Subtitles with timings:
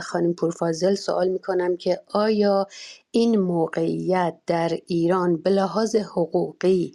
[0.00, 2.66] خانم پورفازل سوال می‌کنم که آیا
[3.10, 6.92] این موقعیت در ایران به لحاظ حقوقی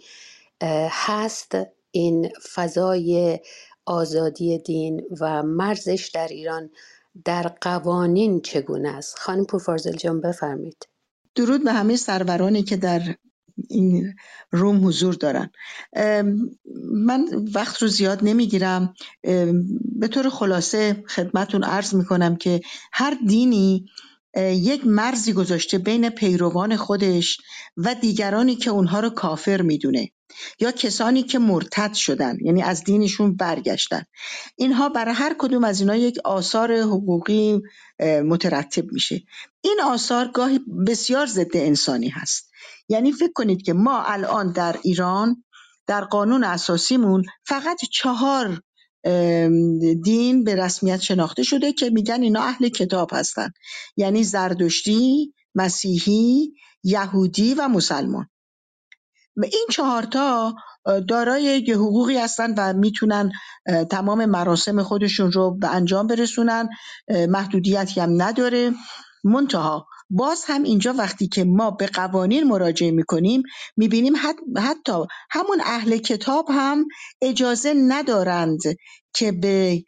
[0.90, 1.56] هست
[1.90, 3.40] این فضای
[3.86, 6.70] آزادی دین و مرزش در ایران
[7.24, 10.88] در قوانین چگونه است؟ خانم پورفازل جان بفرمید
[11.34, 13.02] درود به همه سرورانی که در
[13.68, 14.14] این
[14.50, 15.50] روم حضور دارن.
[16.92, 18.94] من وقت رو زیاد نمی‌گیرم.
[19.98, 22.60] به طور خلاصه خدمتون عرض می‌کنم که
[22.92, 23.86] هر دینی
[24.36, 27.38] یک مرزی گذاشته بین پیروان خودش
[27.76, 30.10] و دیگرانی که اونها رو کافر می‌دونه
[30.60, 34.02] یا کسانی که مرتد شدن یعنی از دینشون برگشتن.
[34.56, 37.60] اینها برای هر کدوم از اینا یک آثار حقوقی
[38.24, 39.22] مترتب میشه.
[39.60, 42.50] این آثار گاهی بسیار ضد انسانی هست.
[42.88, 45.44] یعنی فکر کنید که ما الان در ایران
[45.90, 48.60] در قانون اساسیمون فقط چهار
[50.04, 53.50] دین به رسمیت شناخته شده که میگن اینا اهل کتاب هستن.
[53.96, 58.28] یعنی زردشتی، مسیحی، یهودی و مسلمان.
[59.42, 60.54] این چهارتا
[61.08, 63.32] دارای حقوقی هستن و می‌تونن
[63.90, 66.68] تمام مراسم خودشون رو به انجام برسونن.
[67.28, 68.72] محدودیتی هم نداره.
[69.24, 73.42] منتها باز هم اینجا وقتی که ما به قوانین مراجعه می‌کنیم
[73.76, 74.12] می‌بینیم
[74.56, 74.92] حتی
[75.30, 76.84] همون اهل کتاب هم
[77.22, 78.60] اجازه ندارند
[79.14, 79.82] که به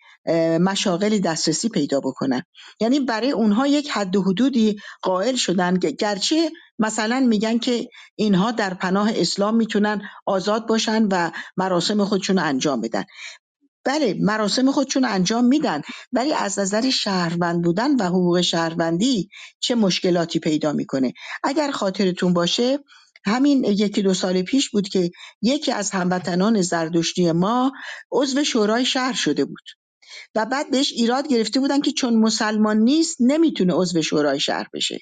[0.61, 2.43] مشاغلی دسترسی پیدا بکنن.
[2.81, 8.75] یعنی برای اونها یک حد و حدودی قائل شدن گرچه مثلا میگن که اینها در
[8.75, 13.05] پناه اسلام می‌تونن آزاد باشن و مراسم خودشون انجام بدن.
[13.85, 19.29] بله مراسم خودشون انجام میدن ولی از نظر شهروند بودن و حقوق شهروندی
[19.61, 21.13] چه مشکلاتی پیدا می‌کنه؟
[21.45, 22.79] اگر خاطرتون باشه
[23.25, 25.11] همین یکی دو سال پیش بود که
[25.43, 27.73] یکی از هموطنان زردشتی ما
[28.13, 29.65] عضو شورای شهر شده بود
[30.35, 34.99] و بعد بهش ایراد گرفته بودن که چون مسلمان نیست نمی‌تونه عضو شورای شهر بشه.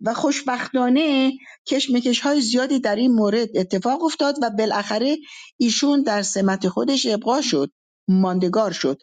[0.00, 1.32] و خوشبختانه
[1.66, 5.16] کشمکش های زیادی در این مورد اتفاق افتاد و بالاخره
[5.56, 7.70] ایشون در سمت خودش ابقا شد.
[8.08, 8.98] ماندگار شد.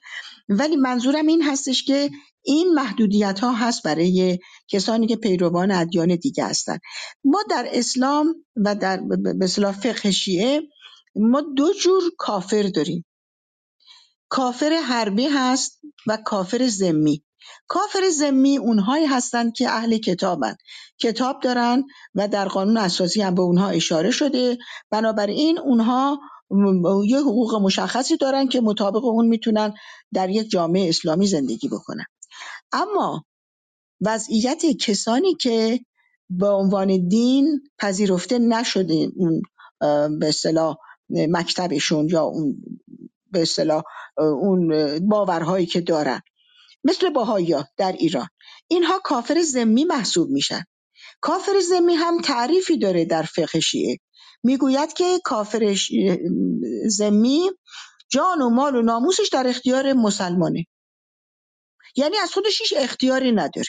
[0.50, 2.10] ولی منظورم این هستش که
[2.44, 6.78] این محدودیت ها هست برای کسانی که پیروان ادیان دیگه هستن.
[7.24, 9.02] ما در اسلام و در
[9.40, 10.62] به فقه شیعه
[11.16, 13.06] ما دو جور کافر داریم.
[14.30, 17.24] کافر حربی هست و کافر زمی
[17.68, 20.56] کافر زمی اونهایی هستند که اهل کتابن.
[21.02, 21.84] کتاب دارن
[22.16, 24.58] و در قانون اساسی هم به اونها اشاره شده.
[24.92, 26.20] بنابراین اونها
[27.06, 29.74] یه حقوق مشخصی دارن که مطابق اون می‌تونن
[30.14, 32.06] در یک جامعه اسلامی زندگی بکنن.
[32.72, 33.26] اما
[34.02, 35.80] وضعیت کسانی که
[36.30, 39.42] به عنوان دین پذیرفته نشده اون
[40.20, 40.76] به اصطلاح
[41.10, 42.64] مکتبشون یا اون
[43.32, 43.84] به اصطلاح
[44.18, 44.70] اون
[45.08, 46.22] باورهایی که دارن.
[46.84, 48.28] مثل باهایی در ایران.
[48.68, 50.64] اینها کافر زمی محسوب میشن.
[51.22, 53.98] کافر زمی هم تعریفی داره در فقه شیعه.
[54.44, 55.76] می‌گوید که کافر
[56.88, 57.50] زمی
[58.10, 60.66] جان و مال و ناموسش در اختیار مسلمانه.
[61.96, 63.68] یعنی از خودش هیچ اختیاری نداره.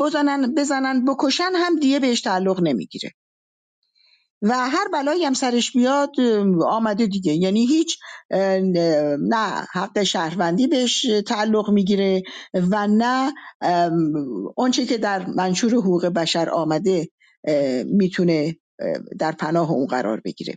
[0.00, 3.10] بزنن بزنن بکشن هم دیگه بهش تعلق نمی‌گیره.
[4.42, 6.10] و هر بلایی هم سرش بیاد
[6.66, 7.32] آمده دیگه.
[7.32, 7.98] یعنی هیچ
[9.20, 12.22] نه حق شهروندی بهش تعلق می‌گیره
[12.54, 13.32] و نه
[14.56, 17.08] آنچه که در منشور حقوق بشر آمده
[17.84, 18.56] می‌تونه
[19.18, 20.54] در پناه اون قرار بگیره.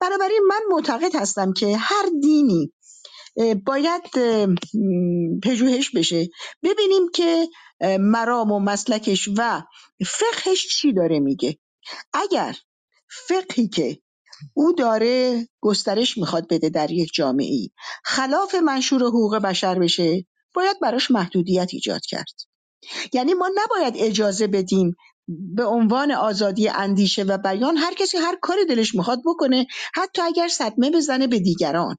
[0.00, 2.72] بنابراین من معتقد هستم که هر دینی
[3.66, 4.02] باید
[5.42, 6.28] پژوهش بشه.
[6.62, 7.48] ببینیم که
[8.00, 9.62] مرام و مسلکش و
[10.06, 11.58] فقهش چی داره میگه.
[12.12, 12.56] اگر
[13.28, 13.98] فقهی که
[14.54, 17.70] او داره گسترش می‌خواد بده در یک جامعه ای
[18.04, 22.34] خلاف منشور حقوق بشر بشه باید براش محدودیت ایجاد کرد.
[23.12, 24.96] یعنی ما نباید اجازه بدیم
[25.28, 30.48] به عنوان آزادی اندیشه و بیان هر کسی هر کاری دلش می‌خواد بکنه حتی اگر
[30.48, 31.96] صدمه بزنه به دیگران.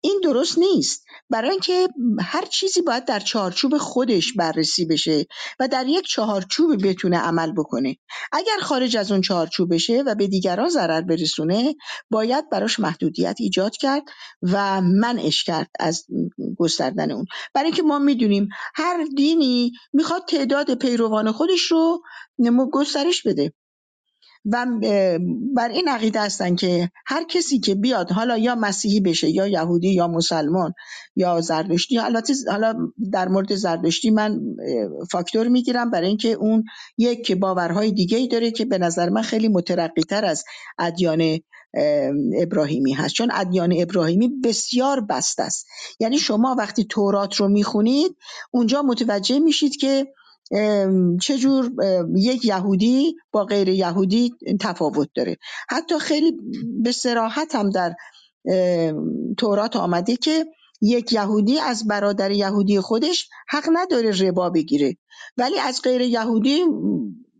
[0.00, 1.04] این درست نیست.
[1.30, 1.88] برای اینکه
[2.20, 5.26] هر چیزی باید در چارچوب خودش بررسی بشه
[5.60, 7.96] و در یک چارچوب بتونه عمل بکنه.
[8.32, 11.74] اگر خارج از اون چارچوب بشه و به دیگران ضرر برسونه
[12.10, 14.02] باید براش محدودیت ایجاد کرد
[14.42, 16.06] و منعش کرد از
[16.58, 17.24] گستردن اون.
[17.54, 22.02] برای اینکه ما می‌دونیم هر دینی می‌خواد تعداد پیروان خودش رو
[22.72, 23.52] گسترش بده.
[24.52, 24.66] و
[25.56, 29.94] بر این عقیده هستن که هر کسی که بیاد حالا یا مسیحی بشه یا یهودی
[29.94, 30.72] یا مسلمان
[31.16, 32.74] یا زردشتی حالا حالا
[33.12, 34.40] در مورد زردشتی من
[35.10, 36.64] فاکتور می‌گیرم برای اینکه اون
[36.98, 40.44] یک باورهای دیگه ای داره که به نظر من خیلی مترقی تر از
[40.78, 41.38] ادیان
[42.42, 43.14] ابراهیمی هست.
[43.14, 45.66] چون ادیان ابراهیمی بسیار بست است.
[46.00, 48.16] یعنی شما وقتی تورات رو می‌خونید
[48.50, 50.06] اونجا متوجه میشید که
[51.22, 51.70] چجور
[52.16, 55.36] یک یهودی با غیر یهودی تفاوت داره.
[55.68, 56.32] حتی خیلی
[56.82, 57.94] به سراحت هم در
[59.38, 60.46] تورات آمده که
[60.80, 64.96] یک یهودی از برادر یهودی خودش حق نداره ربا بگیره.
[65.36, 66.60] ولی از غیر یهودی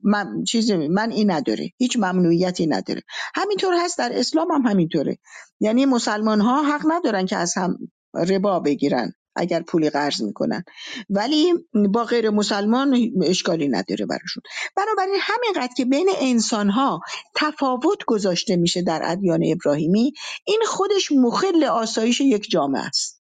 [0.03, 1.71] من چیز من این نداره.
[1.79, 3.03] هیچ ممنوعیتی نداره.
[3.35, 5.19] همینطور هست در اسلام هم همینطوره.
[5.61, 7.79] یعنی مسلمان ها حق ندارن که از هم
[8.15, 9.13] ربا بگیرن.
[9.37, 10.65] اگر پولی قرض می‌کنن.
[11.11, 11.55] ولی
[11.93, 14.43] با غیر مسلمان اشکالی نداره براشون.
[14.77, 17.01] بنابراین همینقدر که بین انسان ها
[17.35, 20.13] تفاوت گذاشته میشه در ادیان ابراهیمی
[20.45, 23.23] این خودش مخل آسایش یک جامعه است.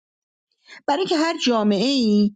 [0.88, 2.36] برای اینکه هر جامعه ای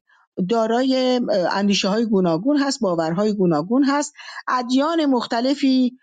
[0.50, 1.22] دارای
[1.52, 4.14] اندیشه های گوناگون هست باورهای گوناگون هست
[4.48, 5.98] ادیان مختلفی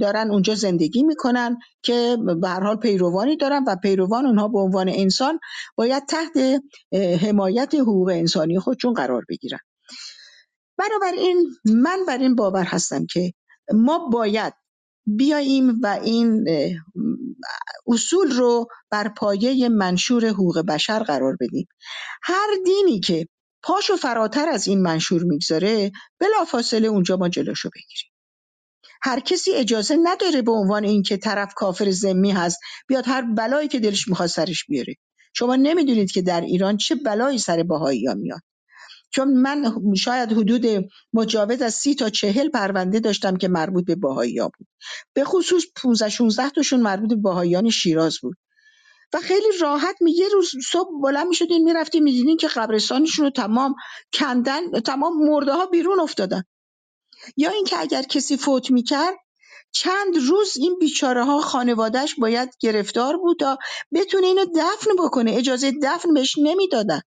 [0.00, 5.38] دارن اونجا زندگی می‌کنن که به حال پیروانی دارن و پیروان اونها به عنوان انسان
[5.76, 6.62] باید تحت
[7.22, 9.58] حمایت حقوق انسانی خودشون قرار بگیرن.
[10.78, 13.32] بنابراین من بر این باور هستم که
[13.74, 14.54] ما باید
[15.06, 16.44] بیاییم و این
[17.86, 21.68] اصول رو بر پایه منشور حقوق بشر قرار بدیم.
[22.22, 23.26] هر دینی که
[23.62, 28.09] پاشو فراتر از این منشور می‌گذاره بلافاصله اونجا ما جلوشو بگیریم.
[29.02, 32.58] هر کسی اجازه نداره به عنوان اینکه طرف کافر ذمی هست
[32.88, 34.94] بیاد هر بلایی که دلش می‌خواد سرش بیاره.
[35.34, 38.40] شما نمی‌دونید که در ایران چه بلایی سر باهایی ها میاد.
[39.10, 40.66] چون من شاید حدود
[41.12, 44.68] مجاوز از سی تا چهل پرونده داشتم که مربوط به باهایی ها بود.
[45.14, 48.36] به خصوص 15 16 تاشون مربوط به باهایان شیراز بود.
[49.14, 53.24] و خیلی راحت می یه روز صبح بلند می شدین می رفتین می که قبرستانشون
[53.24, 53.74] رو تمام
[54.14, 56.42] کندن تمام مرده ها بیرون افتادن.
[57.36, 59.14] یا اینکه اگر کسی فوت می‌کرد
[59.72, 63.58] چند روز این بیچاره ها خانوادهش باید گرفتار بود تا
[63.92, 65.32] بتونه اینو دفن بکنه.
[65.32, 67.00] اجازه دفن بهش نمی‌دادن.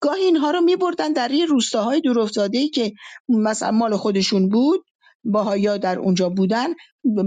[0.00, 2.92] گاهی اینها رو میبردن در یه روستاهای دور ای که
[3.28, 4.84] مثلا مال خودشون بود
[5.24, 6.68] باهایا در اونجا بودن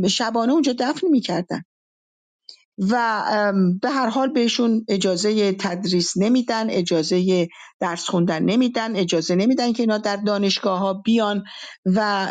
[0.09, 1.61] شبانه اونجا دفن می‌کردن.
[2.77, 3.23] و
[3.81, 7.47] به هر حال بهشون اجازه تدریس نمیدن اجازه
[7.79, 11.43] درس خوندن نمیدن اجازه نمیدن که اینا در دانشگاه ها بیان
[11.85, 12.27] و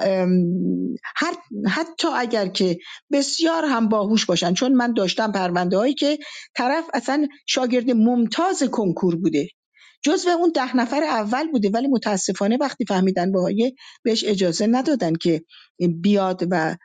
[1.67, 2.79] حتی اگر که
[3.13, 4.55] بسیار هم باهوش باشن.
[4.55, 6.19] چون من داشتم پرونده هایی که
[6.57, 9.49] طرف اصلا شاگرد ممتاز کنکور بوده.
[10.03, 15.43] جزو اون ده نفر اول بوده ولی متاسفانه وقتی فهمیدن باهایی بهش اجازه ندادن که
[16.01, 16.77] بیاد و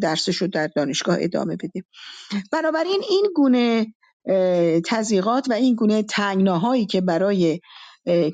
[0.00, 1.84] درسش رو در دانشگاه ادامه بده.
[2.52, 3.86] بنابراین این گونه
[4.86, 7.60] تزیقات و این تنگناه تنگناهایی که برای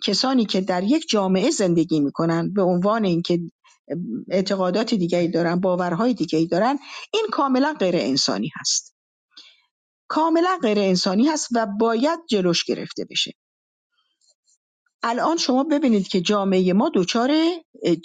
[0.04, 3.40] کسانی که در یک جامعه زندگی می‌کنن به عنوان اینکه
[4.30, 6.78] اعتقادات دیگری دارن باورهای دیگری دارن
[7.12, 8.96] این کاملا غیر انسانی هست.
[10.08, 13.32] کاملا غیر انسانی هست و باید جلوش گرفته بشه.
[15.02, 17.30] الان شما ببینید که جامعه ما دچار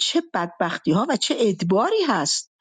[0.00, 2.52] چه بدبختی ها و چه ادباری هست.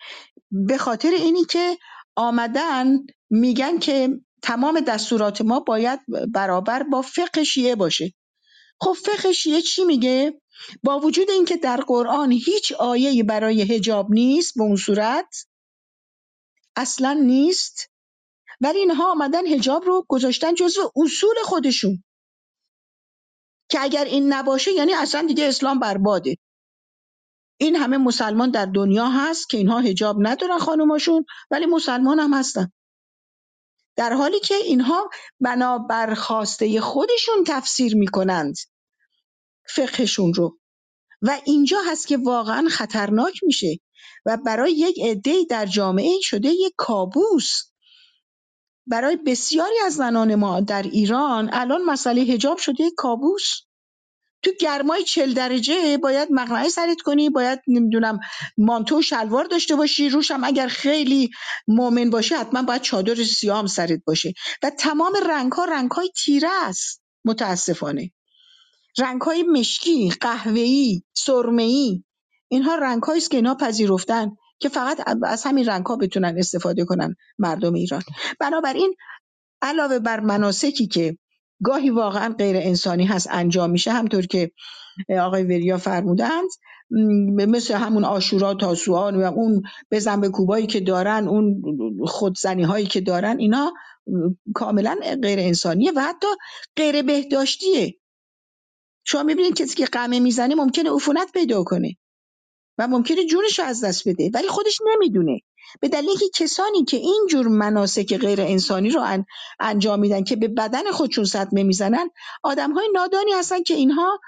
[0.51, 1.77] به خاطر اینی که
[2.15, 2.86] آمدن
[3.30, 4.09] میگن که
[4.42, 6.00] تمام دستورات ما باید
[6.33, 8.13] برابر با فقه شیعه باشه.
[8.81, 10.42] خب فقه شیعه چی میگه؟
[10.83, 15.47] با وجود اینکه در قرآن هیچ آیه برای هجاب نیست به اون صورت
[16.75, 17.92] اصلا نیست
[18.62, 22.03] ولی اینها آمدن هجاب رو گذاشتن جزو اصول خودشون.
[23.69, 26.38] که اگر این نباشه یعنی اصلا دیگه اسلام برباده.
[27.57, 32.71] این همه مسلمان در دنیا هست که اینها هجاب ندارن خانوماشون ولی مسلمان هم هستن.
[33.97, 35.09] در حالی که اینها
[35.40, 38.56] بنابر خواسته خودشون تفسیر می‌کنند
[39.69, 40.59] فقهشون رو.
[41.21, 43.78] و اینجا هست که واقعا خطرناک میشه
[44.26, 47.62] و برای یک عده در جامعه شده یک کابوس.
[48.88, 53.62] برای بسیاری از زنان ما در ایران الان مسئله هجاب شده یک کابوس.
[54.45, 58.19] تو گرمای چل درجه باید مقنعه سرت کنی باید نمی‌دونم
[58.57, 60.09] مانتو شلوار داشته باشی.
[60.09, 61.30] روش هم اگر خیلی
[61.68, 64.33] مؤمن باشی حتما باید چادر سیام سرت باشه.
[64.64, 67.02] و تمام رنگ ها رنگ های تیره است.
[67.25, 68.11] متاسفانه.
[68.99, 72.04] رنگ های مشکی قهوه‌ای سرمه‌ای
[72.47, 77.16] اینها رنگ است که اینا پذیرفتن که فقط از همین رنگ ها بتونن استفاده کنن
[77.40, 78.04] مردم ایران.
[78.40, 78.95] بنابراین
[79.61, 81.18] علاوه بر مناسکی که
[81.64, 83.92] گاهی واقعا غیر انسانی هست انجام میشه.
[83.92, 84.52] همطور که
[85.19, 86.50] آقای وریا فرمودند
[87.47, 91.62] مثل همون آشورا تاسوان و اون بزن به کوبایی که دارن اون
[92.06, 93.74] خودزنی هایی که دارن اینا
[94.56, 96.28] کاملا غیر انسانیه و حتی
[96.76, 97.95] غیر بهداشتیه.
[99.06, 101.95] شما می‌بینید کسی که قمه می‌زنه ممکنه عفونت پیدا کنه
[102.78, 105.40] و ممکنه جونش رو از دست بده ولی خودش نمی‌دونه.
[105.81, 109.24] به دلیل اینکه کسانی که این جور مناسک غیر انسانی رو
[109.60, 112.10] انجام میدن که به بدن خودشون صدمه می‌زنن
[112.44, 114.19] آدم های نادانی هستن که اینها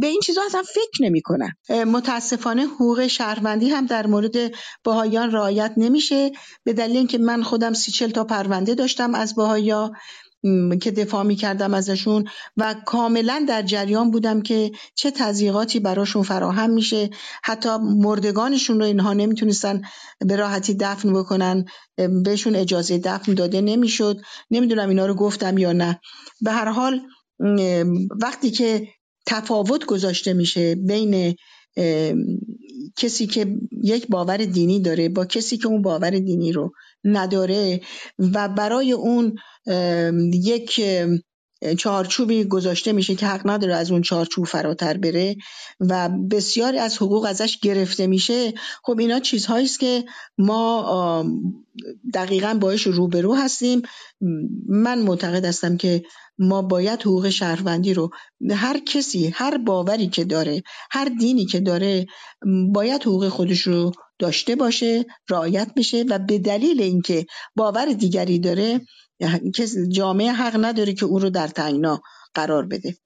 [0.00, 1.52] به این چیزها اصلا فکر نمی‌کنن.
[1.70, 4.36] متاسفانه حقوق شهروندی هم در مورد
[4.84, 6.32] باهایان رعایت نمیشه.
[6.64, 9.92] به دلیل اینکه من خودم سی چل تا پرونده داشتم از باهایا
[10.80, 12.24] که دفاع می کردم ازشون
[12.56, 17.10] و کاملا در جریان بودم که چه تضییقاتی براشون فراهم میشه.
[17.44, 19.82] حتی مردگانشون رو اینها نمی‌تونستن
[20.26, 21.64] به راحتی دفن بکنن
[22.24, 24.20] بهشون اجازه دفن داده نمی‌شد.
[24.50, 26.00] نمی‌دونم اینا رو گفتم یا نه.
[26.40, 27.00] به هر حال
[28.22, 28.88] وقتی که
[29.26, 31.34] تفاوت گذاشته میشه بین
[32.96, 36.72] کسی که یک باور دینی داره با کسی که اون باور دینی رو
[37.04, 37.80] نداره
[38.18, 39.34] و برای اون
[40.32, 40.80] یک
[41.78, 45.36] چارچوبی گذاشته میشه که حق نداره از اون چارچوب فراتر بره
[45.80, 48.54] و بسیاری از حقوق ازش گرفته میشه.
[48.84, 50.04] خب اینا چیزهایی است که
[50.38, 51.24] ما
[52.14, 53.82] دقیقا باش روبرو هستیم.
[54.68, 56.02] من معتقد هستم که
[56.38, 58.10] ما باید حقوق شهروندی رو
[58.50, 62.06] هر کسی هر باوری که داره هر دینی که داره
[62.72, 68.80] باید حقوق خودش رو داشته باشه رعایت بشه و به دلیل اینکه باور دیگری داره
[69.88, 72.02] جامعه حق نداره که او رو در تنگنا
[72.34, 72.96] قرار بده.